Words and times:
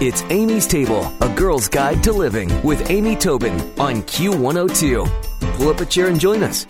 It's 0.00 0.22
Amy's 0.30 0.68
Table, 0.68 1.12
a 1.20 1.28
girl's 1.34 1.66
guide 1.66 2.04
to 2.04 2.12
living 2.12 2.62
with 2.62 2.88
Amy 2.88 3.16
Tobin 3.16 3.54
on 3.80 4.02
Q102. 4.04 5.10
Pull 5.54 5.68
up 5.70 5.80
a 5.80 5.86
chair 5.86 6.06
and 6.06 6.20
join 6.20 6.44
us. 6.44 6.66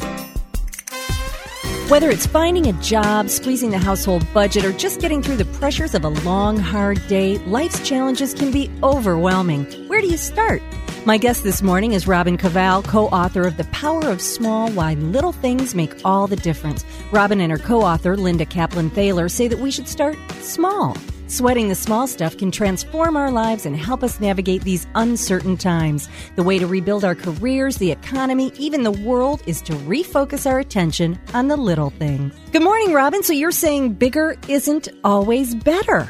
Whether 1.90 2.08
it's 2.08 2.26
finding 2.26 2.68
a 2.68 2.72
job, 2.80 3.28
squeezing 3.28 3.68
the 3.68 3.76
household 3.76 4.26
budget, 4.32 4.64
or 4.64 4.72
just 4.72 5.02
getting 5.02 5.20
through 5.20 5.36
the 5.36 5.44
pressures 5.44 5.94
of 5.94 6.06
a 6.06 6.08
long, 6.08 6.56
hard 6.56 7.06
day, 7.06 7.36
life's 7.40 7.86
challenges 7.86 8.32
can 8.32 8.50
be 8.50 8.70
overwhelming. 8.82 9.66
Where 9.88 10.00
do 10.00 10.06
you 10.06 10.16
start? 10.16 10.62
My 11.04 11.18
guest 11.18 11.42
this 11.42 11.60
morning 11.60 11.92
is 11.92 12.06
Robin 12.06 12.38
Koval, 12.38 12.82
co 12.82 13.08
author 13.08 13.46
of 13.46 13.58
The 13.58 13.64
Power 13.64 14.08
of 14.08 14.22
Small 14.22 14.70
Why 14.70 14.94
Little 14.94 15.32
Things 15.32 15.74
Make 15.74 16.00
All 16.02 16.28
the 16.28 16.36
Difference. 16.36 16.82
Robin 17.12 17.42
and 17.42 17.52
her 17.52 17.58
co 17.58 17.82
author, 17.82 18.16
Linda 18.16 18.46
Kaplan 18.46 18.88
Thaler, 18.88 19.28
say 19.28 19.48
that 19.48 19.58
we 19.58 19.70
should 19.70 19.86
start 19.86 20.16
small. 20.40 20.96
Sweating 21.30 21.68
the 21.68 21.74
small 21.74 22.06
stuff 22.06 22.38
can 22.38 22.50
transform 22.50 23.14
our 23.14 23.30
lives 23.30 23.66
and 23.66 23.76
help 23.76 24.02
us 24.02 24.18
navigate 24.18 24.62
these 24.62 24.86
uncertain 24.94 25.58
times. 25.58 26.08
The 26.36 26.42
way 26.42 26.58
to 26.58 26.66
rebuild 26.66 27.04
our 27.04 27.14
careers, 27.14 27.76
the 27.76 27.92
economy, 27.92 28.50
even 28.56 28.82
the 28.82 28.92
world 28.92 29.42
is 29.44 29.60
to 29.62 29.74
refocus 29.74 30.50
our 30.50 30.58
attention 30.58 31.20
on 31.34 31.48
the 31.48 31.56
little 31.58 31.90
things. 31.90 32.34
Good 32.50 32.62
morning, 32.62 32.94
Robin. 32.94 33.22
So 33.22 33.34
you're 33.34 33.50
saying 33.50 33.92
bigger 33.94 34.36
isn't 34.48 34.88
always 35.04 35.54
better. 35.54 36.08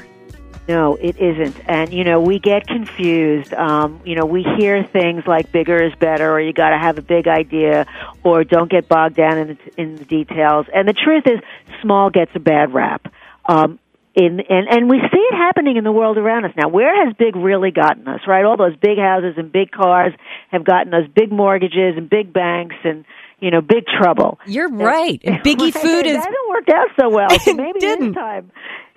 No, 0.68 0.94
it 0.94 1.16
isn't. 1.18 1.56
And, 1.66 1.92
you 1.92 2.04
know, 2.04 2.20
we 2.20 2.38
get 2.38 2.68
confused. 2.68 3.52
Um, 3.54 4.00
you 4.04 4.14
know, 4.14 4.24
we 4.24 4.44
hear 4.44 4.84
things 4.84 5.26
like 5.26 5.50
bigger 5.50 5.82
is 5.82 5.94
better 5.96 6.30
or 6.30 6.40
you 6.40 6.52
got 6.52 6.70
to 6.70 6.78
have 6.78 6.96
a 6.96 7.02
big 7.02 7.26
idea 7.26 7.86
or 8.22 8.44
don't 8.44 8.70
get 8.70 8.86
bogged 8.86 9.16
down 9.16 9.36
in 9.36 9.48
the, 9.48 9.80
in 9.80 9.96
the 9.96 10.04
details. 10.04 10.66
And 10.72 10.86
the 10.86 10.92
truth 10.92 11.24
is, 11.26 11.40
small 11.82 12.08
gets 12.08 12.30
a 12.36 12.40
bad 12.40 12.72
rap. 12.72 13.12
Um, 13.46 13.80
in, 14.18 14.40
and, 14.48 14.66
and 14.68 14.90
we 14.90 14.98
see 14.98 15.18
it 15.18 15.34
happening 15.36 15.76
in 15.76 15.84
the 15.84 15.92
world 15.92 16.18
around 16.18 16.44
us 16.44 16.50
now. 16.56 16.68
Where 16.68 17.06
has 17.06 17.14
big 17.16 17.36
really 17.36 17.70
gotten 17.70 18.08
us, 18.08 18.20
right? 18.26 18.44
All 18.44 18.56
those 18.56 18.76
big 18.76 18.98
houses 18.98 19.34
and 19.36 19.52
big 19.52 19.70
cars 19.70 20.12
have 20.50 20.64
gotten 20.64 20.92
us 20.92 21.08
big 21.14 21.30
mortgages 21.30 21.94
and 21.96 22.10
big 22.10 22.32
banks 22.32 22.76
and, 22.82 23.04
you 23.38 23.52
know, 23.52 23.60
big 23.60 23.84
trouble. 23.86 24.40
You're 24.46 24.70
right. 24.70 25.20
And 25.22 25.36
Biggie 25.44 25.72
food 25.72 26.06
is. 26.06 26.16
That 26.16 26.24
didn't 26.24 26.48
work 26.48 26.68
out 26.68 26.88
so 27.00 27.08
well. 27.08 27.30
So 27.38 27.54
maybe 27.54 27.78
didn't. 27.78 28.08
this 28.08 28.16
time 28.16 28.50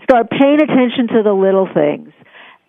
start 0.03 0.29
paying 0.29 0.59
attention 0.61 1.07
to 1.15 1.23
the 1.23 1.33
little 1.33 1.69
things. 1.71 2.11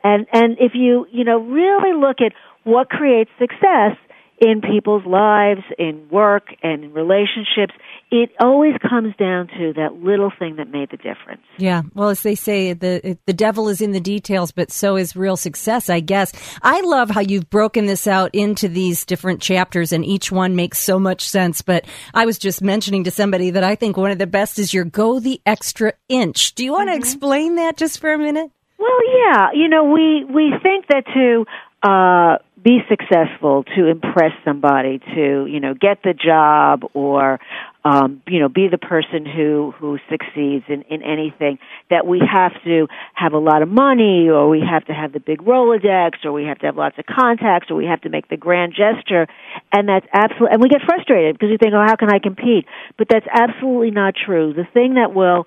And 0.04 0.26
and 0.32 0.56
if 0.58 0.72
you, 0.74 1.06
you 1.10 1.24
know, 1.24 1.38
really 1.38 1.98
look 1.98 2.20
at 2.20 2.32
what 2.64 2.90
creates 2.90 3.30
success 3.38 3.96
in 4.42 4.60
people's 4.60 5.06
lives, 5.06 5.60
in 5.78 6.08
work 6.10 6.48
and 6.64 6.82
in 6.82 6.92
relationships, 6.92 7.72
it 8.10 8.30
always 8.40 8.74
comes 8.90 9.14
down 9.16 9.46
to 9.56 9.72
that 9.76 10.02
little 10.02 10.32
thing 10.36 10.56
that 10.56 10.68
made 10.68 10.90
the 10.90 10.96
difference. 10.96 11.42
Yeah. 11.58 11.82
Well, 11.94 12.08
as 12.08 12.22
they 12.22 12.34
say, 12.34 12.72
the 12.72 13.16
the 13.24 13.32
devil 13.32 13.68
is 13.68 13.80
in 13.80 13.92
the 13.92 14.00
details, 14.00 14.50
but 14.50 14.72
so 14.72 14.96
is 14.96 15.14
real 15.14 15.36
success, 15.36 15.88
I 15.88 16.00
guess. 16.00 16.32
I 16.60 16.80
love 16.80 17.08
how 17.08 17.20
you've 17.20 17.48
broken 17.50 17.86
this 17.86 18.08
out 18.08 18.34
into 18.34 18.66
these 18.68 19.04
different 19.04 19.40
chapters 19.40 19.92
and 19.92 20.04
each 20.04 20.32
one 20.32 20.56
makes 20.56 20.80
so 20.80 20.98
much 20.98 21.22
sense. 21.28 21.62
But 21.62 21.84
I 22.12 22.26
was 22.26 22.36
just 22.36 22.62
mentioning 22.62 23.04
to 23.04 23.12
somebody 23.12 23.50
that 23.50 23.62
I 23.62 23.76
think 23.76 23.96
one 23.96 24.10
of 24.10 24.18
the 24.18 24.26
best 24.26 24.58
is 24.58 24.74
your 24.74 24.84
go 24.84 25.20
the 25.20 25.40
extra 25.46 25.92
inch. 26.08 26.54
Do 26.56 26.64
you 26.64 26.72
want 26.72 26.88
to 26.88 26.92
Mm-hmm. 26.92 26.98
explain 26.98 27.54
that 27.56 27.76
just 27.76 28.00
for 28.00 28.12
a 28.12 28.18
minute? 28.18 28.50
Well, 28.76 28.98
yeah, 29.16 29.50
you 29.54 29.68
know, 29.68 29.84
we 29.84 30.24
we 30.24 30.52
think 30.62 30.88
that 30.88 31.04
to 31.14 31.46
uh 31.88 32.38
be 32.62 32.78
successful, 32.88 33.64
to 33.76 33.86
impress 33.86 34.32
somebody, 34.44 34.98
to, 35.14 35.46
you 35.46 35.60
know, 35.60 35.74
get 35.74 36.02
the 36.02 36.14
job 36.14 36.84
or 36.94 37.40
um, 37.84 38.22
you 38.28 38.38
know, 38.38 38.48
be 38.48 38.68
the 38.68 38.78
person 38.78 39.26
who 39.26 39.74
who 39.78 39.98
succeeds 40.08 40.64
in 40.68 40.82
in 40.82 41.02
anything 41.02 41.58
that 41.90 42.06
we 42.06 42.20
have 42.20 42.52
to 42.64 42.86
have 43.14 43.32
a 43.32 43.38
lot 43.38 43.62
of 43.62 43.68
money 43.68 44.28
or 44.28 44.48
we 44.48 44.60
have 44.60 44.84
to 44.84 44.92
have 44.92 45.12
the 45.12 45.18
big 45.18 45.40
Rolodex 45.42 46.24
or 46.24 46.32
we 46.32 46.44
have 46.44 46.58
to 46.60 46.66
have 46.66 46.76
lots 46.76 46.96
of 46.98 47.06
contacts 47.06 47.70
or 47.70 47.74
we 47.74 47.86
have 47.86 48.00
to 48.02 48.08
make 48.08 48.28
the 48.28 48.36
grand 48.36 48.72
gesture 48.72 49.26
and 49.72 49.88
that's 49.88 50.06
absolutely 50.12 50.52
and 50.52 50.62
we 50.62 50.68
get 50.68 50.82
frustrated 50.86 51.34
because 51.34 51.50
we 51.50 51.56
think, 51.56 51.74
"Oh, 51.74 51.84
how 51.84 51.96
can 51.96 52.12
I 52.12 52.20
compete?" 52.20 52.66
But 52.96 53.08
that's 53.08 53.26
absolutely 53.28 53.90
not 53.90 54.14
true. 54.14 54.52
The 54.52 54.66
thing 54.72 54.94
that 54.94 55.12
will 55.12 55.46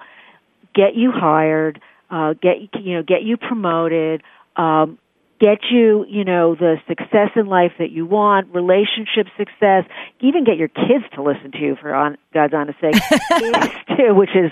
get 0.74 0.96
you 0.96 1.12
hired, 1.12 1.80
uh, 2.12 2.34
get 2.34 2.58
you 2.82 2.96
know, 2.96 3.04
get 3.04 3.24
you 3.24 3.38
promoted, 3.38 4.24
um, 4.58 4.98
get 5.46 5.60
you 5.70 6.06
you 6.10 6.24
know 6.24 6.56
the 6.56 6.78
success 6.88 7.30
in 7.36 7.46
life 7.46 7.74
that 7.78 7.92
you 7.92 8.06
want, 8.06 8.54
relationship 8.54 9.28
success, 9.38 9.84
even 10.20 10.44
get 10.44 10.58
your 10.58 10.68
kids 10.68 11.06
to 11.14 11.22
listen 11.22 11.52
to 11.52 11.60
you 11.60 11.76
for 11.80 11.94
on 11.94 12.18
God's 12.34 12.54
honest 12.54 12.80
sake, 12.82 12.96
which 14.16 14.32
is 14.36 14.52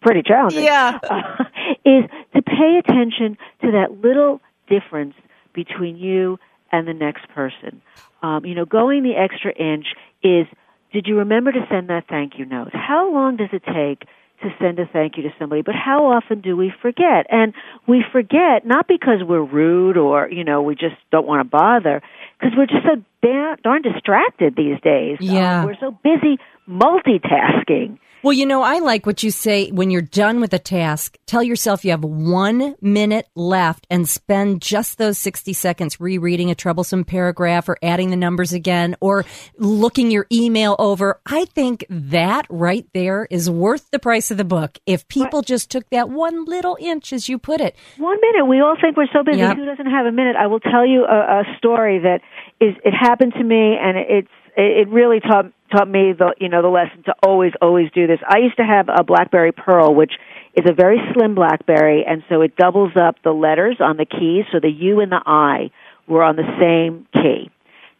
pretty 0.00 0.22
challenging. 0.22 0.64
Yeah. 0.64 0.98
uh, 1.08 1.44
is 1.84 2.04
to 2.34 2.42
pay 2.42 2.80
attention 2.84 3.38
to 3.62 3.72
that 3.72 4.02
little 4.02 4.40
difference 4.68 5.14
between 5.52 5.96
you 5.96 6.38
and 6.72 6.88
the 6.88 6.94
next 6.94 7.28
person. 7.28 7.80
Um, 8.22 8.44
you 8.44 8.54
know, 8.54 8.64
going 8.64 9.02
the 9.02 9.14
extra 9.14 9.52
inch 9.52 9.86
is. 10.22 10.46
Did 10.92 11.06
you 11.06 11.16
remember 11.16 11.52
to 11.52 11.66
send 11.70 11.88
that 11.88 12.06
thank 12.06 12.38
you 12.38 12.44
note? 12.44 12.74
How 12.74 13.10
long 13.10 13.36
does 13.38 13.48
it 13.50 13.62
take 13.64 14.06
to 14.42 14.54
send 14.60 14.78
a 14.78 14.86
thank 14.86 15.16
you 15.16 15.22
to 15.24 15.30
somebody, 15.38 15.62
but 15.62 15.74
how 15.74 16.06
often 16.06 16.40
do 16.40 16.56
we 16.56 16.72
forget? 16.82 17.26
And 17.30 17.54
we 17.86 18.04
forget 18.12 18.66
not 18.66 18.86
because 18.88 19.22
we're 19.22 19.42
rude 19.44 19.96
or, 19.96 20.28
you 20.30 20.44
know, 20.44 20.62
we 20.62 20.74
just 20.74 20.96
don't 21.10 21.26
want 21.26 21.40
to 21.40 21.48
bother, 21.48 22.02
because 22.38 22.52
we're 22.56 22.66
just 22.66 22.84
so 22.84 23.02
darn, 23.22 23.58
darn 23.62 23.82
distracted 23.82 24.54
these 24.56 24.80
days. 24.82 25.18
Um, 25.20 25.26
Yeah. 25.28 25.64
we're 25.64 25.78
so 25.80 25.96
busy 26.02 26.38
multitasking. 26.68 27.98
Well, 28.22 28.32
you 28.32 28.46
know, 28.46 28.62
I 28.62 28.78
like 28.78 29.04
what 29.04 29.24
you 29.24 29.32
say 29.32 29.70
when 29.72 29.90
you're 29.90 30.00
done 30.00 30.40
with 30.40 30.54
a 30.54 30.58
task. 30.60 31.18
Tell 31.26 31.42
yourself 31.42 31.84
you 31.84 31.90
have 31.90 32.04
one 32.04 32.76
minute 32.80 33.26
left 33.34 33.84
and 33.90 34.08
spend 34.08 34.62
just 34.62 34.96
those 34.96 35.18
60 35.18 35.52
seconds 35.52 35.98
rereading 35.98 36.48
a 36.48 36.54
troublesome 36.54 37.02
paragraph 37.04 37.68
or 37.68 37.78
adding 37.82 38.10
the 38.10 38.16
numbers 38.16 38.52
again 38.52 38.94
or 39.00 39.24
looking 39.58 40.12
your 40.12 40.28
email 40.30 40.76
over. 40.78 41.20
I 41.26 41.46
think 41.46 41.84
that 41.90 42.46
right 42.48 42.86
there 42.94 43.26
is 43.28 43.50
worth 43.50 43.90
the 43.90 43.98
price 43.98 44.30
of 44.30 44.36
the 44.36 44.44
book 44.44 44.78
if 44.86 45.08
people 45.08 45.42
just 45.42 45.68
took 45.68 45.90
that 45.90 46.08
one 46.08 46.44
little 46.44 46.76
inch, 46.80 47.12
as 47.12 47.28
you 47.28 47.38
put 47.38 47.60
it. 47.60 47.74
One 47.98 48.18
minute. 48.20 48.46
We 48.46 48.60
all 48.60 48.76
think 48.80 48.96
we're 48.96 49.08
so 49.12 49.24
busy. 49.24 49.38
Yep. 49.38 49.56
Who 49.56 49.64
doesn't 49.64 49.90
have 49.90 50.06
a 50.06 50.12
minute? 50.12 50.36
I 50.36 50.46
will 50.46 50.60
tell 50.60 50.86
you 50.86 51.04
a, 51.04 51.40
a 51.40 51.42
story 51.58 51.98
that 51.98 52.20
is. 52.60 52.76
It 52.84 52.92
happened 52.92 53.32
to 53.34 53.42
me, 53.42 53.76
and 53.80 53.96
it's. 53.98 54.28
It 54.56 54.88
really 54.88 55.20
taught 55.20 55.46
taught 55.70 55.88
me 55.88 56.12
the 56.12 56.34
you 56.38 56.48
know 56.48 56.62
the 56.62 56.68
lesson 56.68 57.02
to 57.04 57.14
always 57.26 57.52
always 57.60 57.90
do 57.94 58.06
this. 58.06 58.18
I 58.26 58.38
used 58.38 58.56
to 58.56 58.64
have 58.64 58.88
a 58.88 59.02
BlackBerry 59.02 59.52
Pearl, 59.52 59.94
which 59.94 60.12
is 60.54 60.66
a 60.68 60.74
very 60.74 60.98
slim 61.14 61.34
BlackBerry, 61.34 62.04
and 62.06 62.22
so 62.28 62.42
it 62.42 62.56
doubles 62.56 62.92
up 62.96 63.16
the 63.24 63.32
letters 63.32 63.76
on 63.80 63.96
the 63.96 64.04
keys, 64.04 64.44
so 64.52 64.60
the 64.60 64.70
U 64.70 65.00
and 65.00 65.10
the 65.10 65.22
I 65.24 65.70
were 66.06 66.22
on 66.22 66.36
the 66.36 66.44
same 66.60 67.06
key. 67.14 67.50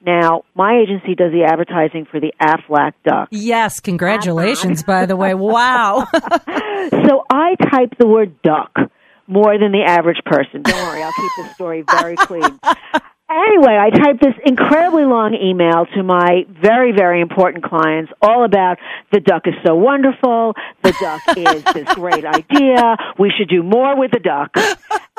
Now, 0.04 0.42
my 0.54 0.80
agency 0.82 1.14
does 1.14 1.30
the 1.30 1.44
advertising 1.44 2.06
for 2.10 2.18
the 2.18 2.34
Aflac 2.42 2.94
Duck. 3.04 3.28
Yes, 3.30 3.78
congratulations, 3.78 4.82
by 4.82 5.06
the 5.06 5.16
way. 5.16 5.34
Wow. 5.42 6.06
So 6.90 7.24
I 7.30 7.54
type 7.70 7.96
the 7.96 8.08
word 8.08 8.42
duck 8.42 8.72
more 9.28 9.56
than 9.56 9.70
the 9.70 9.84
average 9.86 10.20
person. 10.26 10.62
Don't 10.62 10.82
worry, 10.88 11.00
I'll 11.00 11.12
keep 11.12 11.30
this 11.36 11.54
story 11.54 11.84
very 11.88 12.16
clean. 12.16 12.42
Anyway, 13.32 13.78
I 13.80 13.88
typed 13.88 14.20
this 14.20 14.34
incredibly 14.44 15.04
long 15.04 15.34
email 15.34 15.86
to 15.94 16.02
my 16.02 16.44
very, 16.50 16.92
very 16.92 17.22
important 17.22 17.64
clients 17.64 18.12
all 18.20 18.44
about 18.44 18.76
the 19.10 19.20
duck 19.20 19.46
is 19.46 19.54
so 19.66 19.74
wonderful, 19.74 20.54
the 20.82 20.92
duck 21.00 21.22
is 21.36 21.64
this 21.72 21.94
great 21.94 22.26
idea, 22.26 22.96
we 23.18 23.32
should 23.36 23.48
do 23.48 23.62
more 23.62 23.96
with 23.96 24.10
the 24.10 24.18
duck. 24.18 24.54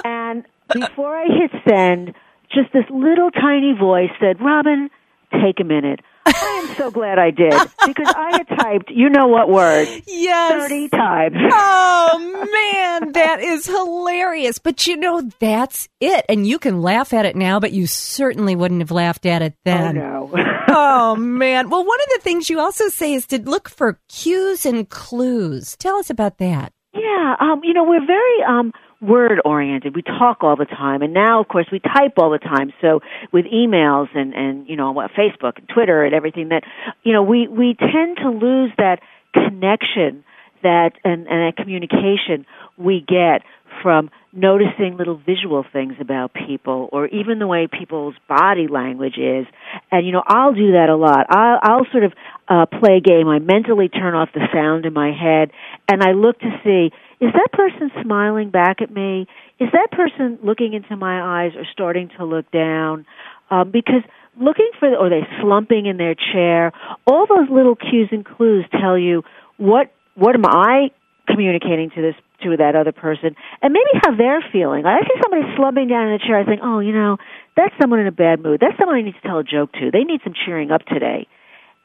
And 0.05 0.45
before 0.71 1.17
I 1.17 1.25
hit 1.25 1.51
send, 1.67 2.13
just 2.53 2.71
this 2.71 2.85
little 2.91 3.31
tiny 3.31 3.73
voice 3.73 4.11
said, 4.19 4.39
Robin, 4.39 4.89
take 5.31 5.59
a 5.59 5.63
minute. 5.63 5.99
I 6.25 6.65
am 6.67 6.75
so 6.75 6.91
glad 6.91 7.19
I 7.19 7.31
did 7.31 7.53
because 7.85 8.13
I 8.15 8.31
had 8.37 8.47
typed, 8.57 8.89
you 8.89 9.09
know 9.09 9.27
what 9.27 9.49
word, 9.49 9.87
yes. 10.07 10.51
30 10.69 10.89
times. 10.89 11.35
Oh 11.51 12.49
man, 12.71 13.11
that 13.13 13.39
is 13.41 13.65
hilarious. 13.65 14.57
But 14.59 14.87
you 14.87 14.95
know, 14.97 15.29
that's 15.39 15.89
it. 15.99 16.25
And 16.29 16.47
you 16.47 16.59
can 16.59 16.81
laugh 16.81 17.13
at 17.13 17.25
it 17.25 17.35
now, 17.35 17.59
but 17.59 17.71
you 17.73 17.87
certainly 17.87 18.55
wouldn't 18.55 18.81
have 18.81 18.91
laughed 18.91 19.25
at 19.25 19.41
it 19.41 19.55
then. 19.65 19.97
Oh 20.03 20.31
no. 20.33 20.53
oh 20.69 21.15
man. 21.15 21.69
Well, 21.69 21.85
one 21.85 21.99
of 22.01 22.09
the 22.15 22.21
things 22.23 22.49
you 22.49 22.59
also 22.59 22.87
say 22.89 23.13
is 23.13 23.27
to 23.27 23.41
look 23.41 23.69
for 23.69 23.99
cues 24.09 24.65
and 24.65 24.89
clues. 24.89 25.75
Tell 25.77 25.97
us 25.97 26.09
about 26.09 26.37
that. 26.39 26.71
yeah, 26.93 27.35
um, 27.39 27.61
you 27.63 27.73
know, 27.73 27.83
we're 27.83 28.05
very 28.05 28.43
um 28.47 28.71
word 29.03 29.41
oriented. 29.43 29.95
We 29.95 30.01
talk 30.01 30.43
all 30.43 30.55
the 30.55 30.65
time 30.65 31.01
and 31.01 31.13
now 31.13 31.41
of 31.41 31.47
course 31.47 31.67
we 31.71 31.79
type 31.79 32.13
all 32.17 32.31
the 32.31 32.39
time. 32.39 32.73
So 32.81 33.01
with 33.31 33.45
emails 33.45 34.07
and 34.15 34.33
and 34.33 34.67
you 34.67 34.75
know, 34.75 34.91
what, 34.91 35.11
Facebook 35.11 35.57
and 35.57 35.67
Twitter 35.69 36.03
and 36.03 36.13
everything 36.13 36.49
that 36.49 36.63
you 37.03 37.13
know, 37.13 37.23
we 37.23 37.47
we 37.47 37.75
tend 37.79 38.17
to 38.17 38.29
lose 38.29 38.71
that 38.77 38.99
connection 39.33 40.23
that 40.63 40.91
and 41.03 41.27
and 41.27 41.27
that 41.27 41.53
communication 41.57 42.45
we 42.77 43.03
get 43.05 43.43
from 43.81 44.09
noticing 44.31 44.97
little 44.97 45.17
visual 45.17 45.63
things 45.71 45.93
about 45.99 46.31
people 46.33 46.89
or 46.91 47.07
even 47.07 47.39
the 47.39 47.47
way 47.47 47.67
people's 47.67 48.15
body 48.27 48.67
language 48.67 49.17
is 49.17 49.45
and 49.91 50.05
you 50.05 50.11
know 50.11 50.23
I'll 50.25 50.53
do 50.53 50.71
that 50.73 50.89
a 50.89 50.95
lot 50.95 51.27
I'll 51.29 51.59
I'll 51.61 51.85
sort 51.91 52.03
of 52.05 52.13
uh 52.47 52.65
play 52.65 52.97
a 52.97 53.01
game 53.01 53.27
I 53.27 53.39
mentally 53.39 53.89
turn 53.89 54.15
off 54.15 54.29
the 54.33 54.47
sound 54.53 54.85
in 54.85 54.93
my 54.93 55.11
head 55.11 55.51
and 55.87 56.01
I 56.01 56.11
look 56.11 56.39
to 56.39 56.49
see 56.63 56.91
is 57.23 57.31
that 57.31 57.53
person 57.53 57.89
smiling 58.03 58.49
back 58.49 58.81
at 58.81 58.91
me? 58.91 59.27
Is 59.57 59.69
that 59.71 59.91
person 59.91 60.39
looking 60.43 60.73
into 60.73 60.97
my 60.97 61.45
eyes 61.45 61.53
or 61.55 61.63
starting 61.71 62.09
to 62.17 62.25
look 62.25 62.51
down? 62.51 63.05
Um, 63.49 63.71
because 63.71 64.03
looking 64.37 64.69
for, 64.77 64.93
or 64.93 65.09
they 65.09 65.21
slumping 65.41 65.85
in 65.85 65.95
their 65.95 66.15
chair, 66.15 66.73
all 67.07 67.25
those 67.25 67.47
little 67.49 67.75
cues 67.75 68.09
and 68.11 68.25
clues 68.25 68.65
tell 68.77 68.97
you 68.97 69.23
what 69.55 69.93
what 70.15 70.35
am 70.35 70.45
I 70.45 70.91
communicating 71.25 71.91
to 71.95 72.01
this 72.01 72.15
to 72.43 72.57
that 72.57 72.75
other 72.75 72.91
person, 72.91 73.37
and 73.61 73.71
maybe 73.71 73.89
how 74.03 74.13
they're 74.17 74.43
feeling. 74.51 74.85
I 74.85 74.99
see 74.99 75.21
somebody 75.23 75.43
slumping 75.55 75.87
down 75.87 76.09
in 76.09 76.13
a 76.15 76.19
chair. 76.19 76.37
I 76.37 76.43
think, 76.43 76.59
oh, 76.61 76.79
you 76.79 76.91
know, 76.91 77.15
that's 77.55 77.73
someone 77.81 78.01
in 78.01 78.07
a 78.07 78.11
bad 78.11 78.43
mood. 78.43 78.59
That's 78.59 78.77
someone 78.77 78.97
I 78.97 79.01
need 79.01 79.15
to 79.15 79.21
tell 79.25 79.39
a 79.39 79.45
joke 79.45 79.71
to. 79.79 79.91
They 79.91 80.03
need 80.03 80.19
some 80.25 80.33
cheering 80.45 80.71
up 80.71 80.83
today. 80.83 81.27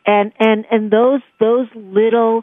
And 0.04 0.32
and 0.40 0.64
and 0.68 0.90
those 0.90 1.20
those 1.38 1.68
little 1.76 2.42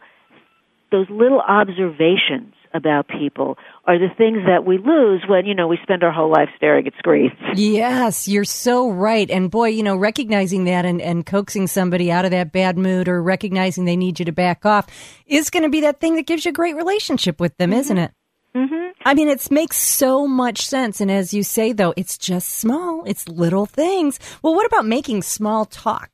those 0.91 1.09
little 1.09 1.41
observations 1.41 2.54
about 2.75 3.07
people 3.07 3.57
are 3.85 3.97
the 3.97 4.13
things 4.17 4.39
that 4.45 4.65
we 4.65 4.77
lose 4.77 5.23
when, 5.27 5.45
you 5.45 5.55
know, 5.55 5.67
we 5.67 5.79
spend 5.81 6.03
our 6.03 6.11
whole 6.11 6.29
life 6.29 6.49
staring 6.57 6.85
at 6.87 6.93
screens. 6.99 7.31
Yes, 7.55 8.27
you're 8.27 8.45
so 8.45 8.89
right. 8.89 9.29
And 9.29 9.49
boy, 9.49 9.69
you 9.69 9.81
know, 9.81 9.95
recognizing 9.95 10.65
that 10.65 10.85
and, 10.85 11.01
and 11.01 11.25
coaxing 11.25 11.67
somebody 11.67 12.11
out 12.11 12.25
of 12.25 12.31
that 12.31 12.51
bad 12.51 12.77
mood 12.77 13.07
or 13.07 13.21
recognizing 13.23 13.85
they 13.85 13.95
need 13.95 14.19
you 14.19 14.25
to 14.25 14.31
back 14.31 14.65
off 14.65 14.87
is 15.25 15.49
going 15.49 15.63
to 15.63 15.69
be 15.69 15.81
that 15.81 15.99
thing 15.99 16.15
that 16.15 16.25
gives 16.25 16.45
you 16.45 16.49
a 16.49 16.53
great 16.53 16.75
relationship 16.75 17.39
with 17.39 17.55
them, 17.57 17.71
mm-hmm. 17.71 17.79
isn't 17.79 17.97
it? 17.97 18.11
Mm-hmm. 18.55 18.91
I 19.03 19.13
mean, 19.13 19.29
it 19.29 19.51
makes 19.51 19.77
so 19.77 20.27
much 20.27 20.65
sense. 20.65 21.01
And 21.01 21.11
as 21.11 21.33
you 21.33 21.43
say, 21.43 21.73
though, 21.73 21.93
it's 21.97 22.17
just 22.17 22.49
small, 22.49 23.03
it's 23.05 23.27
little 23.27 23.65
things. 23.65 24.19
Well, 24.41 24.55
what 24.55 24.65
about 24.65 24.85
making 24.85 25.23
small 25.23 25.65
talk? 25.65 26.09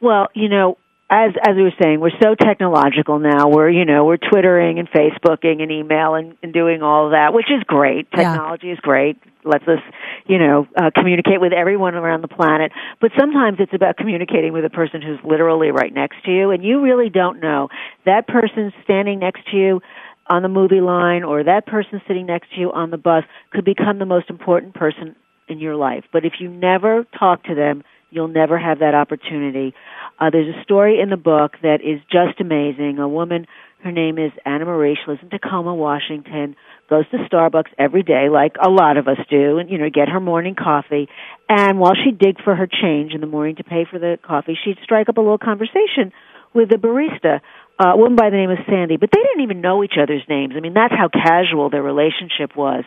Well, 0.00 0.28
you 0.34 0.48
know, 0.48 0.78
as 1.10 1.32
as 1.42 1.56
we 1.56 1.62
were 1.62 1.74
saying, 1.82 1.98
we're 1.98 2.16
so 2.22 2.36
technological 2.36 3.18
now. 3.18 3.48
We're 3.48 3.68
you 3.68 3.84
know 3.84 4.04
we're 4.04 4.16
twittering 4.16 4.78
and 4.78 4.88
Facebooking 4.88 5.60
and 5.60 5.70
email 5.72 6.14
and, 6.14 6.36
and 6.42 6.52
doing 6.52 6.82
all 6.82 7.10
that, 7.10 7.34
which 7.34 7.50
is 7.50 7.62
great. 7.66 8.10
Technology 8.12 8.68
yeah. 8.68 8.74
is 8.74 8.78
great. 8.78 9.18
Lets 9.44 9.66
us 9.66 9.80
you 10.26 10.38
know 10.38 10.68
uh, 10.76 10.90
communicate 10.94 11.40
with 11.40 11.52
everyone 11.52 11.96
around 11.96 12.22
the 12.22 12.28
planet. 12.28 12.70
But 13.00 13.10
sometimes 13.18 13.58
it's 13.58 13.74
about 13.74 13.96
communicating 13.96 14.52
with 14.52 14.64
a 14.64 14.70
person 14.70 15.02
who's 15.02 15.18
literally 15.24 15.72
right 15.72 15.92
next 15.92 16.24
to 16.26 16.30
you, 16.30 16.52
and 16.52 16.62
you 16.64 16.80
really 16.80 17.10
don't 17.10 17.40
know 17.40 17.68
that 18.06 18.28
person 18.28 18.72
standing 18.84 19.18
next 19.18 19.50
to 19.50 19.56
you 19.56 19.80
on 20.28 20.42
the 20.42 20.48
movie 20.48 20.80
line 20.80 21.24
or 21.24 21.42
that 21.42 21.66
person 21.66 22.00
sitting 22.06 22.26
next 22.26 22.54
to 22.54 22.60
you 22.60 22.72
on 22.72 22.90
the 22.90 22.96
bus 22.96 23.24
could 23.50 23.64
become 23.64 23.98
the 23.98 24.06
most 24.06 24.30
important 24.30 24.74
person 24.74 25.16
in 25.48 25.58
your 25.58 25.74
life. 25.74 26.04
But 26.12 26.24
if 26.24 26.34
you 26.38 26.48
never 26.48 27.04
talk 27.18 27.42
to 27.44 27.54
them, 27.56 27.82
you'll 28.10 28.28
never 28.28 28.58
have 28.58 28.80
that 28.80 28.94
opportunity. 28.94 29.74
Uh, 30.18 30.30
there's 30.30 30.54
a 30.54 30.62
story 30.62 31.00
in 31.00 31.08
the 31.10 31.16
book 31.16 31.52
that 31.62 31.78
is 31.82 32.00
just 32.10 32.40
amazing. 32.40 32.98
A 32.98 33.08
woman, 33.08 33.46
her 33.82 33.92
name 33.92 34.18
is 34.18 34.32
Anna 34.44 34.66
Marie. 34.66 34.98
She 35.02 35.10
lives 35.10 35.22
in 35.22 35.30
Tacoma, 35.30 35.74
Washington. 35.74 36.56
Goes 36.90 37.08
to 37.10 37.18
Starbucks 37.32 37.70
every 37.78 38.02
day, 38.02 38.28
like 38.30 38.56
a 38.60 38.68
lot 38.68 38.96
of 38.96 39.06
us 39.06 39.18
do, 39.30 39.58
and 39.58 39.70
you 39.70 39.78
know, 39.78 39.88
get 39.88 40.08
her 40.08 40.20
morning 40.20 40.56
coffee. 40.56 41.08
And 41.48 41.78
while 41.78 41.94
she 41.94 42.10
digged 42.10 42.42
for 42.42 42.54
her 42.54 42.66
change 42.66 43.12
in 43.14 43.20
the 43.20 43.28
morning 43.28 43.56
to 43.56 43.64
pay 43.64 43.86
for 43.90 43.98
the 43.98 44.18
coffee, 44.26 44.58
she'd 44.62 44.78
strike 44.82 45.08
up 45.08 45.16
a 45.16 45.20
little 45.20 45.38
conversation 45.38 46.12
with 46.52 46.68
the 46.68 46.76
barista, 46.76 47.40
uh, 47.78 47.94
a 47.94 47.96
woman 47.96 48.16
by 48.16 48.28
the 48.28 48.36
name 48.36 48.50
of 48.50 48.58
Sandy. 48.68 48.96
But 48.96 49.10
they 49.14 49.22
didn't 49.22 49.44
even 49.44 49.60
know 49.60 49.84
each 49.84 49.94
other's 50.02 50.22
names. 50.28 50.54
I 50.56 50.60
mean, 50.60 50.74
that's 50.74 50.92
how 50.92 51.08
casual 51.08 51.70
their 51.70 51.82
relationship 51.82 52.56
was. 52.56 52.84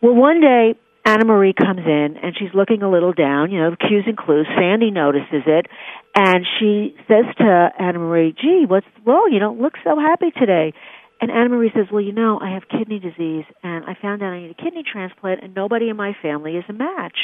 Well, 0.00 0.14
one 0.14 0.40
day 0.40 0.78
Anna 1.10 1.24
Marie 1.24 1.52
comes 1.52 1.82
in 1.84 2.14
and 2.22 2.36
she's 2.38 2.54
looking 2.54 2.82
a 2.82 2.90
little 2.90 3.12
down, 3.12 3.50
you 3.50 3.58
know, 3.58 3.74
cues 3.74 4.04
and 4.06 4.16
clues. 4.16 4.46
Sandy 4.56 4.92
notices 4.92 5.42
it 5.44 5.66
and 6.14 6.46
she 6.56 6.94
says 7.08 7.24
to 7.36 7.68
Anna 7.80 7.98
Marie, 7.98 8.32
gee, 8.40 8.64
what's 8.68 8.86
wrong? 9.04 9.30
You 9.32 9.40
don't 9.40 9.60
look 9.60 9.72
so 9.82 9.98
happy 9.98 10.30
today. 10.30 10.72
And 11.20 11.32
Anna 11.32 11.48
Marie 11.48 11.72
says, 11.74 11.86
well, 11.90 12.00
you 12.00 12.12
know, 12.12 12.38
I 12.40 12.54
have 12.54 12.62
kidney 12.70 13.00
disease 13.00 13.44
and 13.64 13.86
I 13.86 13.98
found 14.00 14.22
out 14.22 14.28
I 14.28 14.42
need 14.42 14.52
a 14.52 14.62
kidney 14.62 14.84
transplant 14.86 15.42
and 15.42 15.52
nobody 15.52 15.88
in 15.88 15.96
my 15.96 16.12
family 16.22 16.52
is 16.52 16.64
a 16.68 16.72
match. 16.72 17.18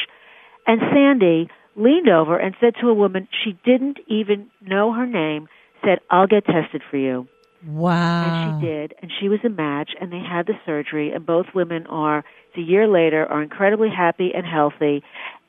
And 0.67 0.81
Sandy 0.93 1.49
leaned 1.77 2.09
over 2.09 2.37
and 2.37 2.57
said 2.61 2.75
to 2.81 2.89
a 2.89 2.95
woman 2.95 3.29
she 3.45 3.57
didn't 3.65 3.99
even 4.09 4.51
know 4.61 4.93
her 4.95 5.07
name, 5.07 5.47
said, 5.85 6.01
I'll 6.11 6.27
get 6.27 6.45
tested 6.45 6.83
for 6.91 6.97
you. 6.97 7.29
Wow. 7.67 8.23
And 8.23 8.61
she 8.61 8.67
did, 8.67 8.95
and 9.03 9.11
she 9.21 9.29
was 9.29 9.41
a 9.45 9.49
match, 9.49 9.91
and 10.01 10.13
they 10.13 10.21
had 10.21 10.47
the 10.47 10.55
surgery, 10.65 11.13
and 11.13 11.27
both 11.27 11.47
women 11.55 11.87
are, 11.87 12.25
a 12.57 12.61
year 12.61 12.89
later, 12.89 13.27
are 13.27 13.43
incredibly 13.43 13.91
happy 13.91 14.33
and 14.35 14.47
healthy, 14.47 15.03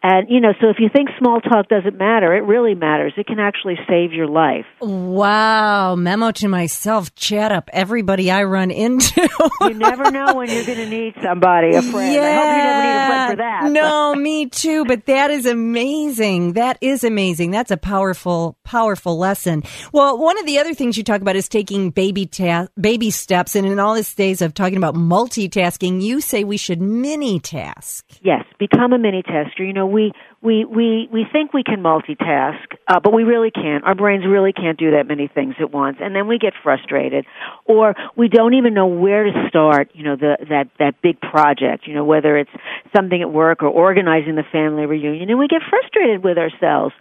and, 0.03 0.29
you 0.29 0.39
know, 0.39 0.53
so 0.61 0.69
if 0.69 0.77
you 0.79 0.89
think 0.93 1.09
small 1.17 1.41
talk 1.41 1.69
doesn't 1.69 1.97
matter, 1.97 2.35
it 2.35 2.43
really 2.43 2.75
matters. 2.75 3.13
It 3.17 3.25
can 3.25 3.39
actually 3.39 3.77
save 3.89 4.13
your 4.13 4.27
life. 4.27 4.65
Wow. 4.79 5.95
Memo 5.95 6.31
to 6.33 6.47
myself, 6.47 7.13
chat 7.15 7.51
up 7.51 7.69
everybody 7.73 8.29
I 8.29 8.43
run 8.43 8.69
into. 8.69 9.27
you 9.61 9.73
never 9.73 10.11
know 10.11 10.35
when 10.35 10.51
you're 10.51 10.65
going 10.65 10.77
to 10.77 10.89
need 10.89 11.15
somebody, 11.23 11.75
a 11.75 11.81
friend. 11.81 12.13
Yeah. 12.13 12.21
I 12.21 12.35
hope 12.35 12.45
you 12.45 12.63
never 12.63 12.83
need 12.83 12.93
a 12.93 13.07
friend 13.07 13.31
for 13.31 13.37
that. 13.37 13.71
No, 13.71 14.15
me 14.15 14.45
too. 14.45 14.85
But 14.85 15.07
that 15.07 15.31
is 15.31 15.47
amazing. 15.47 16.53
That 16.53 16.77
is 16.81 17.03
amazing. 17.03 17.49
That's 17.51 17.71
a 17.71 17.77
powerful, 17.77 18.55
powerful 18.63 19.17
lesson. 19.17 19.63
Well, 19.93 20.19
one 20.19 20.37
of 20.37 20.45
the 20.45 20.59
other 20.59 20.75
things 20.75 20.97
you 20.97 21.03
talk 21.03 21.21
about 21.21 21.35
is 21.35 21.49
taking 21.49 21.89
baby 21.89 22.27
ta- 22.27 22.67
baby 22.79 23.09
steps. 23.09 23.55
And 23.55 23.65
in 23.65 23.79
all 23.79 23.95
these 23.95 24.13
days 24.13 24.43
of 24.43 24.53
talking 24.53 24.77
about 24.77 24.93
multitasking, 24.93 26.03
you 26.03 26.21
say 26.21 26.43
we 26.43 26.57
should 26.57 26.81
mini 26.81 27.39
task. 27.39 28.05
Yes, 28.21 28.45
become 28.59 28.93
a 28.93 28.99
mini 28.99 29.23
tasker. 29.23 29.63
You 29.63 29.73
know, 29.73 29.86
we 29.87 30.11
we 30.41 30.65
we 30.65 31.09
we 31.11 31.25
think 31.31 31.53
we 31.53 31.63
can 31.63 31.81
multitask, 31.81 32.59
uh, 32.87 32.99
but 32.99 33.13
we 33.13 33.23
really 33.23 33.51
can't. 33.51 33.83
Our 33.83 33.95
brains 33.95 34.25
really 34.25 34.53
can't 34.53 34.77
do 34.77 34.91
that 34.91 35.07
many 35.07 35.27
things 35.27 35.55
at 35.59 35.71
once, 35.71 35.97
and 35.99 36.15
then 36.15 36.27
we 36.27 36.37
get 36.37 36.53
frustrated, 36.61 37.25
or 37.65 37.95
we 38.15 38.27
don't 38.27 38.53
even 38.53 38.73
know 38.73 38.87
where 38.87 39.23
to 39.23 39.47
start. 39.49 39.89
You 39.93 40.03
know, 40.03 40.15
the 40.15 40.37
that 40.49 40.69
that 40.79 41.01
big 41.01 41.19
project. 41.19 41.87
You 41.87 41.95
know, 41.95 42.05
whether 42.05 42.37
it's 42.37 42.51
something 42.95 43.21
at 43.21 43.31
work 43.31 43.63
or 43.63 43.67
organizing 43.67 44.35
the 44.35 44.45
family 44.51 44.85
reunion, 44.85 45.29
and 45.29 45.39
we 45.39 45.47
get 45.47 45.61
frustrated 45.67 46.23
with 46.23 46.37
ourselves. 46.37 46.93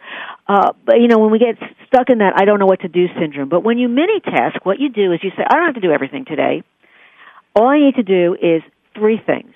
Uh, 0.49 0.73
but 0.85 1.01
you 1.01 1.09
know, 1.09 1.19
when 1.19 1.31
we 1.31 1.39
get 1.39 1.57
stuck 1.87 2.09
in 2.09 2.19
that 2.19 2.35
I 2.37 2.45
don't 2.45 2.59
know 2.59 2.67
what 2.67 2.81
to 2.81 2.89
do 2.89 3.07
syndrome. 3.19 3.49
But 3.49 3.65
when 3.65 3.79
you 3.79 3.89
mini 3.89 4.21
task, 4.21 4.65
what 4.65 4.81
you 4.81 4.89
do 4.89 5.13
is 5.13 5.21
you 5.23 5.31
say, 5.37 5.45
I 5.49 5.55
don't 5.55 5.67
have 5.67 5.75
to 5.75 5.81
do 5.81 5.93
everything 5.93 6.25
today. 6.25 6.63
All 7.55 7.69
I 7.69 7.79
need 7.79 7.95
to 7.97 8.03
do 8.03 8.35
is 8.35 8.63
three 8.95 9.21
things 9.25 9.53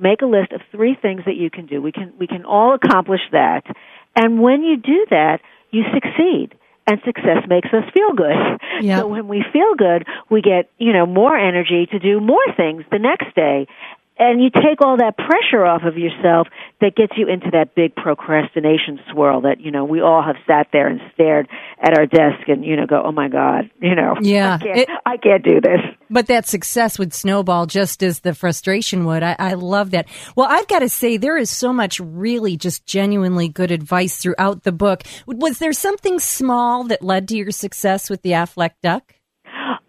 make 0.00 0.22
a 0.22 0.26
list 0.26 0.52
of 0.52 0.60
three 0.72 0.96
things 1.00 1.22
that 1.26 1.36
you 1.36 1.50
can 1.50 1.66
do. 1.66 1.80
We 1.80 1.92
can 1.92 2.12
we 2.18 2.26
can 2.26 2.44
all 2.44 2.74
accomplish 2.74 3.20
that. 3.32 3.62
And 4.16 4.40
when 4.40 4.62
you 4.62 4.76
do 4.76 5.06
that, 5.10 5.40
you 5.70 5.84
succeed. 5.94 6.54
And 6.86 6.98
success 7.04 7.46
makes 7.46 7.68
us 7.68 7.84
feel 7.94 8.12
good. 8.14 8.36
Yep. 8.80 9.00
So 9.00 9.06
when 9.08 9.28
we 9.28 9.44
feel 9.52 9.74
good, 9.76 10.06
we 10.30 10.40
get, 10.40 10.70
you 10.78 10.94
know, 10.94 11.04
more 11.04 11.36
energy 11.36 11.86
to 11.92 11.98
do 11.98 12.18
more 12.18 12.40
things 12.56 12.82
the 12.90 12.98
next 12.98 13.34
day 13.34 13.66
and 14.20 14.42
you 14.42 14.50
take 14.50 14.82
all 14.82 14.98
that 14.98 15.16
pressure 15.16 15.64
off 15.64 15.82
of 15.82 15.96
yourself 15.96 16.46
that 16.80 16.94
gets 16.94 17.14
you 17.16 17.26
into 17.26 17.50
that 17.52 17.74
big 17.74 17.96
procrastination 17.96 19.00
swirl 19.10 19.40
that 19.40 19.60
you 19.60 19.70
know 19.70 19.84
we 19.84 20.00
all 20.00 20.22
have 20.22 20.36
sat 20.46 20.68
there 20.72 20.86
and 20.86 21.00
stared 21.14 21.48
at 21.80 21.98
our 21.98 22.06
desk 22.06 22.46
and 22.46 22.64
you 22.64 22.76
know 22.76 22.86
go 22.86 23.02
oh 23.02 23.12
my 23.12 23.28
god 23.28 23.70
you 23.80 23.94
know 23.94 24.14
yeah 24.20 24.54
I 24.54 24.58
can't, 24.58 24.78
it, 24.78 24.88
I 25.06 25.16
can't 25.16 25.42
do 25.42 25.60
this 25.60 25.80
but 26.10 26.26
that 26.26 26.46
success 26.46 26.98
would 26.98 27.14
snowball 27.14 27.66
just 27.66 28.02
as 28.02 28.20
the 28.20 28.34
frustration 28.34 29.04
would 29.04 29.22
I, 29.22 29.36
I 29.38 29.54
love 29.54 29.92
that 29.92 30.08
well 30.36 30.48
i've 30.50 30.68
got 30.68 30.80
to 30.80 30.88
say 30.88 31.16
there 31.16 31.38
is 31.38 31.50
so 31.50 31.72
much 31.72 32.00
really 32.00 32.56
just 32.56 32.84
genuinely 32.84 33.48
good 33.48 33.70
advice 33.70 34.16
throughout 34.16 34.64
the 34.64 34.72
book 34.72 35.04
was 35.26 35.58
there 35.58 35.72
something 35.72 36.18
small 36.18 36.84
that 36.84 37.02
led 37.02 37.28
to 37.28 37.36
your 37.36 37.50
success 37.50 38.10
with 38.10 38.22
the 38.22 38.32
Aflac 38.32 38.72
duck 38.82 39.14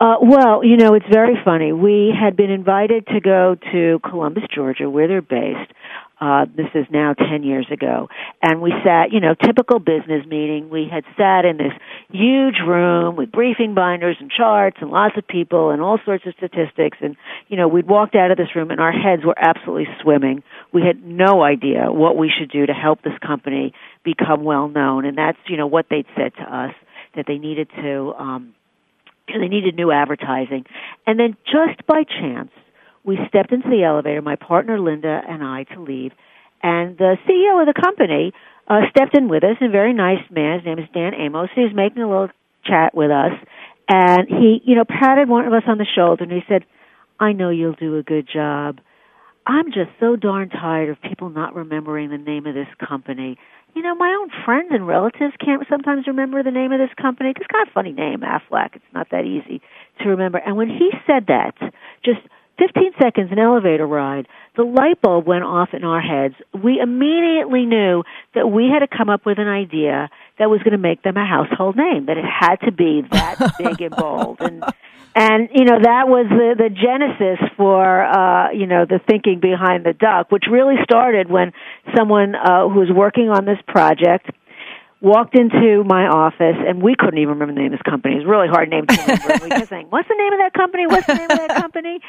uh, 0.02 0.16
well, 0.20 0.66
you 0.66 0.78
know, 0.78 0.96
it's 0.96 1.06
very 1.12 1.36
funny. 1.46 1.72
We 1.72 2.12
had 2.12 2.36
been 2.36 2.50
invited 2.50 3.06
to 3.08 3.20
go 3.22 3.56
to 3.72 4.00
Columbus, 4.10 4.44
Georgia, 4.54 4.90
where 4.90 5.08
they're 5.08 5.22
based. 5.22 5.72
Uh, 6.20 6.46
this 6.56 6.68
is 6.74 6.86
now 6.92 7.14
10 7.14 7.44
years 7.44 7.68
ago. 7.72 8.08
And 8.42 8.62
we 8.62 8.74
sat, 8.84 9.12
you 9.12 9.20
know, 9.20 9.36
typical 9.36 9.78
business 9.78 10.26
meeting. 10.28 10.70
We 10.70 10.88
had 10.92 11.04
sat 11.18 11.46
in 11.46 11.58
this 11.58 11.74
huge 12.12 12.60
room 12.66 13.16
with 13.16 13.32
briefing 13.32 13.74
binders 13.74 14.18
and 14.20 14.30
charts 14.30 14.78
and 14.82 14.92
lots 14.92 15.18
of 15.18 15.28
people 15.28 15.72
and 15.72 15.82
all 15.82 16.00
sorts 16.06 16.26
of 16.26 16.34
statistics. 16.38 16.98
And, 17.02 17.16
you 17.48 17.58
know, 17.58 17.68
we'd 17.68 17.88
walked 17.88 18.16
out 18.16 18.32
of 18.32 18.38
this 18.38 18.56
room 18.56 18.72
and 18.72 18.80
our 18.80 18.92
heads 18.92 19.24
were 19.26 19.38
absolutely 19.38 19.88
swimming. 20.02 20.44
We 20.74 20.82
had 20.82 21.04
no 21.04 21.44
idea 21.44 21.92
what 21.92 22.18
we 22.18 22.30
should 22.30 22.52
do 22.52 22.66
to 22.66 22.74
help 22.74 23.02
this 23.02 23.18
company 23.26 23.74
become 24.04 24.44
well 24.44 24.68
known. 24.68 25.06
And 25.06 25.18
that's, 25.18 25.38
you 25.48 25.58
know, 25.58 25.68
what 25.68 25.88
they'd 25.90 26.08
said 26.16 26.34
to 26.36 26.44
us 26.44 26.74
that 27.16 27.26
they 27.28 27.38
needed 27.38 27.70
to, 27.76 28.14
um, 28.18 28.56
they 29.28 29.48
needed 29.48 29.76
new 29.76 29.92
advertising. 29.92 30.66
And 31.08 31.20
then 31.20 31.38
just 31.46 31.86
by 31.88 32.04
chance, 32.04 32.52
we 33.04 33.18
stepped 33.28 33.52
into 33.52 33.70
the 33.70 33.84
elevator, 33.84 34.22
my 34.22 34.36
partner 34.36 34.80
Linda 34.80 35.22
and 35.28 35.44
I, 35.44 35.64
to 35.74 35.82
leave, 35.82 36.12
and 36.64 36.98
the 36.98 37.18
CEO 37.28 37.60
of 37.60 37.74
the 37.74 37.82
company 37.82 38.34
uh, 38.68 38.82
stepped 38.90 39.16
in 39.16 39.28
with 39.28 39.44
us, 39.44 39.58
a 39.62 39.70
very 39.70 39.94
nice 39.94 40.24
man. 40.30 40.60
His 40.60 40.66
name 40.66 40.80
is 40.80 40.90
Dan 40.94 41.14
Amos. 41.14 41.50
He 41.56 41.62
was 41.62 41.74
making 41.74 42.02
a 42.02 42.08
little 42.10 42.30
chat 42.66 42.94
with 42.96 43.12
us, 43.12 43.34
and 43.90 44.28
he, 44.28 44.62
you 44.66 44.76
know, 44.76 44.86
patted 44.86 45.28
one 45.28 45.46
of 45.46 45.54
us 45.54 45.64
on 45.68 45.78
the 45.78 45.88
shoulder, 45.96 46.24
and 46.24 46.32
he 46.32 46.42
said, 46.48 46.64
"I 47.20 47.34
know 47.34 47.50
you'll 47.50 47.74
do 47.74 47.98
a 47.98 48.04
good 48.04 48.28
job. 48.32 48.80
I'm 49.46 49.72
just 49.72 49.90
so 50.00 50.16
darn 50.16 50.50
tired 50.50 50.90
of 50.90 51.02
people 51.02 51.30
not 51.30 51.56
remembering 51.56 52.12
the 52.12 52.18
name 52.18 52.46
of 52.46 52.54
this 52.54 52.68
company 52.88 53.38
you 53.76 53.82
know, 53.82 53.96
my 53.96 54.10
own 54.20 54.30
friends 54.46 54.70
and 54.72 54.86
relatives 54.86 55.34
can't 55.44 55.64
sometimes 55.70 56.08
remember 56.08 56.44
the 56.44 56.52
name 56.52 56.72
of 56.72 56.80
this 56.80 56.94
company. 57.02 57.32
It's 57.36 57.48
got 57.48 57.68
a 57.68 57.72
funny 57.72 57.92
name, 57.92 58.20
Aflac. 58.20 58.76
It's 58.76 58.94
not 58.94 59.08
that 59.12 59.26
easy 59.26 59.62
to 60.02 60.10
remember. 60.10 60.40
And 60.40 60.58
when 60.58 60.70
he 60.70 60.92
said 61.08 61.28
that, 61.28 61.56
just 62.04 62.20
15 62.62 62.92
seconds, 63.02 63.32
an 63.32 63.40
elevator 63.40 63.88
ride, 63.88 64.28
the 64.56 64.64
light 64.64 65.02
bulb 65.02 65.26
went 65.26 65.44
off 65.44 65.70
in 65.74 65.84
our 65.84 66.02
heads. 66.02 66.36
We 66.54 66.80
immediately 66.80 67.66
knew 67.66 68.04
that 68.36 68.48
we 68.48 68.70
had 68.72 68.80
to 68.80 68.88
come 68.88 69.10
up 69.10 69.26
with 69.26 69.40
an 69.40 69.48
idea 69.48 70.10
that 70.38 70.50
was 70.50 70.60
going 70.60 70.74
to 70.74 70.78
make 70.78 71.02
them 71.02 71.18
a 71.18 71.26
household 71.26 71.76
name, 71.76 72.06
that 72.06 72.18
it 72.18 72.26
had 72.26 72.58
to 72.66 72.72
be 72.72 73.02
that 73.12 73.56
big 73.58 73.82
and 73.82 73.96
bold. 73.96 74.38
And, 74.42 74.64
and, 75.16 75.50
you 75.54 75.66
know, 75.66 75.80
that 75.82 76.08
was 76.08 76.28
the, 76.30 76.56
the 76.58 76.70
genesis 76.70 77.40
for, 77.58 78.04
uh, 78.04 78.52
you 78.52 78.68
know, 78.68 78.86
the 78.86 79.00
thinking 79.10 79.40
behind 79.40 79.84
the 79.84 79.94
duck, 79.94 80.32
which 80.32 80.44
really 80.50 80.76
started 80.84 81.30
when 81.30 81.54
someone, 81.98 82.36
uh, 82.36 82.70
who 82.70 82.80
was 82.80 82.92
working 82.94 83.30
on 83.30 83.46
this 83.46 83.60
project 83.68 84.30
walked 85.02 85.36
into 85.36 85.84
my 85.84 86.06
office 86.06 86.56
and 86.62 86.82
we 86.82 86.96
couldn't 86.98 87.18
even 87.18 87.34
remember 87.34 87.54
the 87.54 87.60
name 87.60 87.74
of 87.74 87.80
this 87.80 87.82
company. 87.82 88.14
It 88.14 88.18
was 88.20 88.26
a 88.26 88.30
really 88.30 88.48
hard 88.48 88.70
name 88.70 88.86
to 88.86 89.02
remember. 89.02 89.44
we 89.44 89.50
kept 89.50 89.70
saying, 89.70 89.88
What's 89.90 90.08
the 90.08 90.16
name 90.16 90.32
of 90.32 90.40
that 90.40 90.54
company? 90.54 90.86
What's 90.86 91.08
the 91.08 91.16
name 91.16 91.32
of 91.32 91.38
that 91.40 91.56
company? 91.58 92.00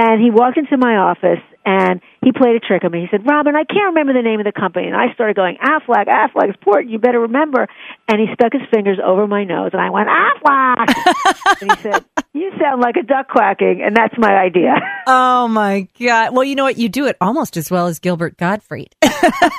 And 0.00 0.22
he 0.22 0.30
walked 0.30 0.56
into 0.56 0.76
my 0.76 0.96
office 0.96 1.42
and 1.66 2.00
he 2.22 2.32
played 2.32 2.56
a 2.56 2.60
trick 2.60 2.84
on 2.84 2.90
me. 2.90 3.00
He 3.00 3.06
said, 3.10 3.24
Robin, 3.26 3.54
I 3.54 3.64
can't 3.64 3.94
remember 3.94 4.12
the 4.12 4.22
name 4.22 4.40
of 4.40 4.44
the 4.44 4.52
company. 4.52 4.86
And 4.86 4.96
I 4.96 5.12
started 5.14 5.36
going, 5.36 5.56
Aflac, 5.62 6.06
Aflac 6.06 6.52
Sport, 6.60 6.86
you 6.86 6.98
better 6.98 7.20
remember. 7.20 7.68
And 8.08 8.20
he 8.20 8.26
stuck 8.34 8.52
his 8.52 8.62
fingers 8.74 8.98
over 9.04 9.26
my 9.26 9.44
nose 9.44 9.70
and 9.72 9.80
I 9.80 9.90
went, 9.90 10.08
Aflac. 10.08 11.60
and 11.62 11.72
he 11.72 11.82
said, 11.82 12.04
You 12.32 12.50
sound 12.60 12.80
like 12.80 12.96
a 12.96 13.04
duck 13.04 13.28
quacking. 13.28 13.82
And 13.84 13.96
that's 13.96 14.14
my 14.18 14.34
idea. 14.34 14.74
Oh 15.10 15.48
my 15.48 15.88
God. 15.98 16.34
Well, 16.34 16.44
you 16.44 16.54
know 16.54 16.64
what? 16.64 16.76
You 16.76 16.90
do 16.90 17.06
it 17.06 17.16
almost 17.18 17.56
as 17.56 17.70
well 17.70 17.86
as 17.86 17.98
Gilbert 17.98 18.36
Gottfried. 18.36 18.94
well, 19.02 19.12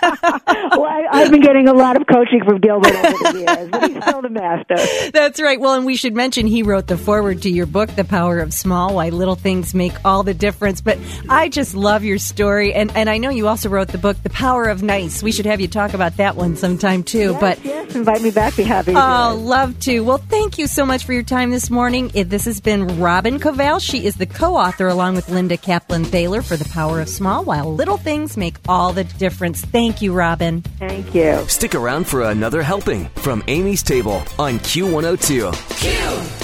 I, 0.03 1.07
I've 1.11 1.31
been 1.31 1.41
getting 1.41 1.67
a 1.67 1.73
lot 1.73 1.99
of 1.99 2.05
coaching 2.05 2.41
from 2.45 2.59
Gilbert 2.59 2.93
over 2.93 3.31
the 3.31 3.39
years, 3.39 3.69
but 3.71 3.91
he's 3.91 4.03
still 4.03 4.21
the 4.21 4.29
master. 4.29 4.75
That's 5.11 5.41
right. 5.41 5.59
Well, 5.59 5.73
and 5.73 5.87
we 5.87 5.95
should 5.95 6.13
mention 6.13 6.45
he 6.45 6.61
wrote 6.61 6.85
the 6.85 6.99
foreword 6.99 7.41
to 7.43 7.49
your 7.49 7.65
book, 7.65 7.89
The 7.95 8.03
Power 8.03 8.37
of 8.37 8.53
Small 8.53 8.93
Why 8.93 9.09
Little 9.09 9.33
Things 9.33 9.73
Make 9.73 9.93
All 10.05 10.21
the 10.21 10.35
Difference. 10.35 10.81
But 10.81 10.99
I 11.27 11.49
just 11.49 11.73
love 11.73 12.03
your 12.03 12.19
story. 12.19 12.48
And, 12.57 12.91
and 12.95 13.09
I 13.09 13.17
know 13.17 13.29
you 13.29 13.47
also 13.47 13.69
wrote 13.69 13.89
the 13.89 13.97
book, 13.97 14.17
The 14.23 14.29
Power 14.29 14.65
of 14.65 14.81
Nice. 14.83 15.21
We 15.21 15.31
should 15.31 15.45
have 15.45 15.61
you 15.61 15.67
talk 15.67 15.93
about 15.93 16.17
that 16.17 16.35
one 16.35 16.55
sometime 16.55 17.03
too. 17.03 17.31
Yes, 17.31 17.39
but 17.39 17.65
yes, 17.65 17.95
invite 17.95 18.21
me 18.21 18.31
back. 18.31 18.55
Be 18.55 18.63
happy. 18.63 18.93
To 18.93 18.99
Oh, 19.01 19.35
do 19.35 19.41
love 19.43 19.79
to. 19.81 19.99
Well, 20.01 20.17
thank 20.17 20.57
you 20.57 20.67
so 20.67 20.85
much 20.85 21.05
for 21.05 21.13
your 21.13 21.23
time 21.23 21.51
this 21.51 21.69
morning. 21.69 22.11
It- 22.13 22.29
This 22.29 22.45
has 22.45 22.59
been 22.59 22.99
Robin 22.99 23.39
Koval. 23.39 23.79
She 23.81 24.05
is 24.05 24.15
the 24.15 24.25
co-author 24.25 24.87
along 24.87 25.15
with 25.15 25.29
Linda 25.29 25.57
Kaplan 25.57 26.05
Thaler 26.05 26.41
for 26.41 26.57
The 26.57 26.67
Power 26.69 26.99
of 27.01 27.09
Small, 27.09 27.43
while 27.43 27.73
little 27.73 27.97
things 27.97 28.37
make 28.37 28.55
all 28.67 28.93
the 28.93 29.03
difference. 29.03 29.61
Thank 29.61 30.01
you, 30.01 30.13
Robin. 30.13 30.61
Thank 30.79 31.13
you. 31.13 31.43
Stick 31.47 31.75
around 31.75 32.05
for 32.07 32.23
another 32.23 32.61
helping 32.63 33.05
from 33.15 33.43
Amy's 33.47 33.83
Table 33.83 34.23
on 34.37 34.59
Q102. 34.59 35.49
It's 35.51 36.38